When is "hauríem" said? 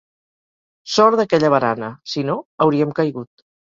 2.67-2.97